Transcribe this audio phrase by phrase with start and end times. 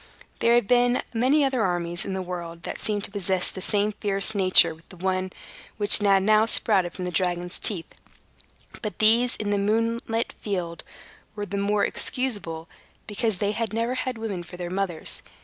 [0.39, 3.91] There have been many other armies in the world that seemed to possess the same
[3.91, 5.31] fierce nature with the one
[5.77, 7.85] which had now sprouted from the dragon's teeth;
[8.81, 10.83] but these, in the moonlit field,
[11.35, 12.67] were the more excusable,
[13.05, 15.21] because they never had women for their mothers.